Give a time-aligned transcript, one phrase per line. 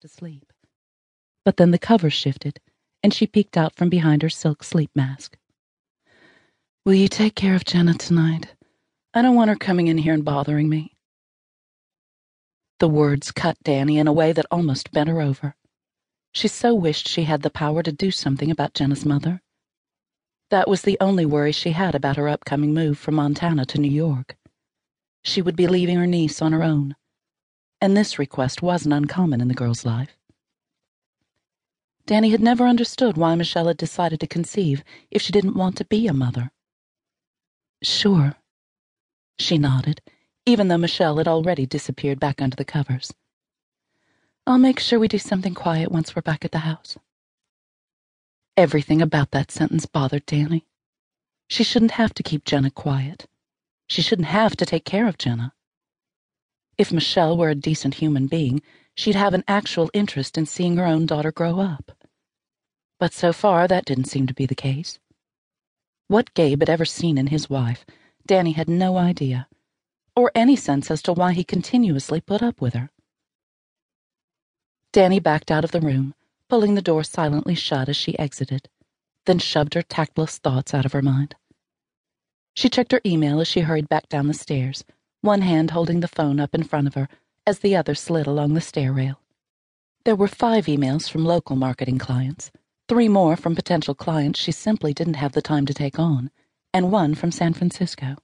[0.00, 0.50] to sleep.
[1.44, 2.58] But then the covers shifted,
[3.02, 5.36] and she peeked out from behind her silk sleep mask.
[6.86, 8.54] Will you take care of Jenna tonight?
[9.12, 10.96] I don't want her coming in here and bothering me.
[12.78, 15.54] The words cut Dani in a way that almost bent her over.
[16.32, 19.42] She so wished she had the power to do something about Jenna's mother.
[20.48, 23.90] That was the only worry she had about her upcoming move from Montana to New
[23.90, 24.36] York.
[25.22, 26.96] She would be leaving her niece on her own,
[27.80, 30.16] and this request wasn't uncommon in the girl's life.
[32.06, 35.84] Dani had never understood why Michelle had decided to conceive if she didn't want to
[35.84, 36.50] be a mother.
[37.82, 38.34] Sure.
[39.38, 40.02] She nodded,
[40.44, 43.14] even though Michelle had already disappeared back under the covers.
[44.46, 46.98] I'll make sure we do something quiet once we're back at the house.
[48.56, 50.64] Everything about that sentence bothered Dani.
[51.48, 53.26] She shouldn't have to keep Jenna quiet.
[53.86, 55.54] She shouldn't have to take care of Jenna.
[56.80, 58.62] If Michelle were a decent human being,
[58.94, 61.92] she'd have an actual interest in seeing her own daughter grow up.
[62.98, 64.98] But so far, that didn't seem to be the case.
[66.06, 67.84] What Gabe had ever seen in his wife,
[68.26, 69.46] Dani had no idea,
[70.16, 72.88] or any sense as to why he continuously put up with her.
[74.94, 76.14] Dani backed out of the room,
[76.48, 78.70] pulling the door silently shut as she exited,
[79.26, 81.34] then shoved her tactless thoughts out of her mind.
[82.54, 84.82] She checked her email as she hurried back down the stairs,
[85.20, 87.08] one hand holding the phone up in front of her
[87.46, 89.20] as the other slid along the stair rail.
[90.04, 92.50] There were five emails from local marketing clients,
[92.88, 96.30] three more from potential clients she simply didn't have the time to take on,
[96.72, 98.16] and one from San Francisco.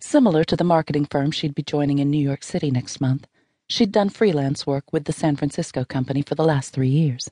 [0.00, 3.26] Similar to the marketing firm she'd be joining in New York City next month,
[3.70, 7.30] She'd done freelance work with the San Francisco company for the last three years.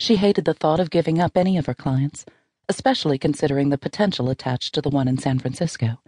[0.00, 2.26] She hated the thought of giving up any of her clients,
[2.68, 6.00] especially considering the potential attached to the one in San Francisco.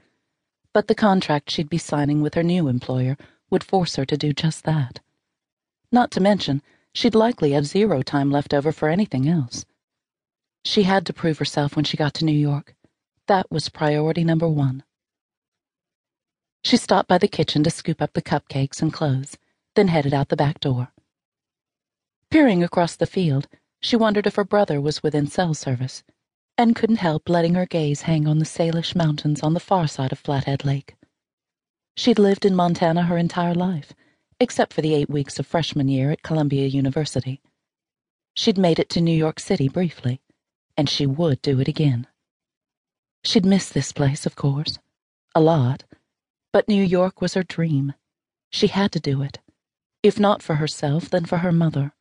[0.72, 3.16] But the contract she'd be signing with her new employer
[3.50, 5.00] would force her to do just that.
[5.90, 6.62] Not to mention,
[6.94, 9.66] she'd likely have zero time left over for anything else.
[10.64, 12.74] She had to prove herself when she got to New York.
[13.26, 14.84] That was priority number one.
[16.64, 19.36] She stopped by the kitchen to scoop up the cupcakes and clothes,
[19.74, 20.92] then headed out the back door.
[22.30, 23.48] Peering across the field,
[23.80, 26.02] she wondered if her brother was within cell service,
[26.58, 30.12] and couldn't help letting her gaze hang on the Salish Mountains on the far side
[30.12, 30.94] of Flathead Lake.
[31.96, 33.92] She'd lived in Montana her entire life,
[34.38, 37.40] except for the eight weeks of freshman year at Columbia University.
[38.34, 40.20] She'd made it to New York City briefly,
[40.76, 42.06] and she would do it again.
[43.24, 44.78] She'd miss this place, of course,
[45.34, 45.84] a lot
[46.52, 47.94] but New York was her dream.
[48.50, 49.40] She had to do it.
[50.02, 51.94] If not for herself, then for her mother.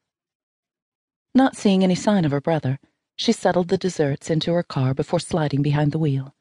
[1.34, 2.80] Not seeing any sign of her brother,
[3.16, 6.36] she settled the desserts into her car before sliding behind the wheel.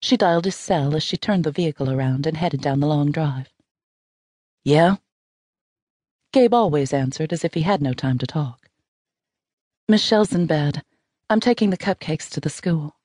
[0.00, 3.10] She dialed his cell as she turned the vehicle around and headed down the long
[3.10, 3.48] drive.
[4.64, 4.96] Yeah?
[6.32, 8.68] Gabe always answered as if he had no time to talk.
[9.88, 10.82] Michelle's in bed.
[11.30, 12.96] I'm taking the cupcakes to the school.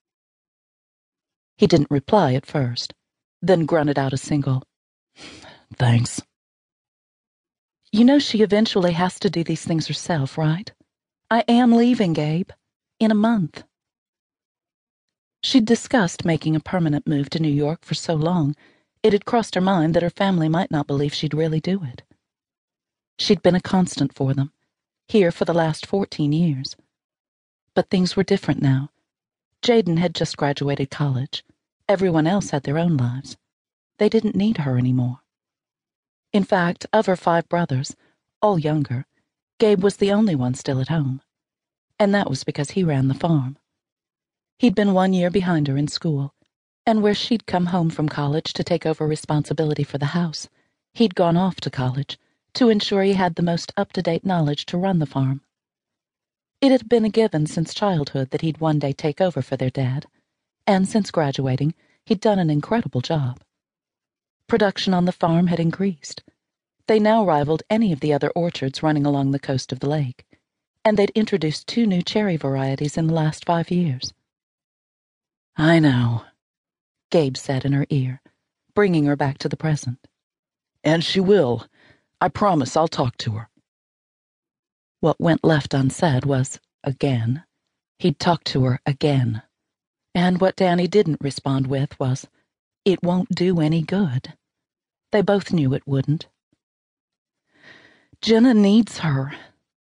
[1.57, 2.93] He didn't reply at first
[3.41, 4.63] then grunted out a single,
[5.77, 6.21] Thanks.
[7.91, 10.71] You know she eventually has to do these things herself, right?
[11.29, 12.51] I am leaving, Gabe.
[13.01, 13.63] In a month.
[15.41, 18.56] She'd discussed making a permanent move to New York for so long,
[19.01, 22.03] it had crossed her mind that her family might not believe she'd really do it.
[23.17, 24.53] She'd been a constant for them,
[25.07, 26.75] here for the last 14 years.
[27.73, 28.91] But things were different now.
[29.63, 31.44] Jaden had just graduated college.
[31.90, 33.35] Everyone else had their own lives.
[33.97, 35.22] They didn't need her anymore.
[36.34, 37.95] In fact, of her five brothers,
[38.44, 39.07] all younger,
[39.57, 41.23] Gabe was the only one still at home.
[42.01, 43.59] And that was because he ran the farm.
[44.57, 46.34] He'd been one year behind her in school,
[46.84, 50.50] and where she'd come home from college to take over responsibility for the house,
[50.95, 52.17] he'd gone off to college
[52.56, 55.41] to ensure he had the most up to date knowledge to run the farm.
[56.59, 59.69] It had been a given since childhood that he'd one day take over for their
[59.69, 60.07] dad
[60.66, 61.73] and since graduating,
[62.06, 63.41] he'd done an incredible job.
[64.47, 66.23] Production on the farm had increased.
[66.88, 70.25] They now rivaled any of the other orchards running along the coast of the lake,
[70.85, 74.13] and they'd introduced two new cherry varieties in the last five years.
[75.57, 76.23] I know,
[77.11, 78.22] Gabe said in her ear,
[78.75, 79.99] bringing her back to the present.
[80.83, 81.67] And she will.
[82.19, 83.49] I promise I'll talk to her.
[84.99, 87.43] What went left unsaid was, again,
[87.99, 89.43] he'd talk to her again.
[90.16, 92.27] And what Dani didn't respond with was,
[92.85, 94.34] It won't do any good.
[95.11, 96.27] They both knew it wouldn't.
[98.22, 99.34] Jenna needs her,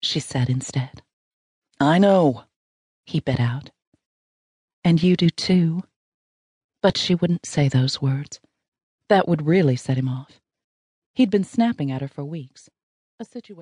[0.02, 1.02] she said instead.
[1.80, 2.44] I know,
[3.06, 3.72] he bit out.
[4.84, 5.84] And you do too.
[6.82, 8.40] But she wouldn't say those words.
[9.10, 10.40] That would really set him off.
[11.14, 12.70] He'd been snapping at her for weeks,
[13.20, 13.56] a situation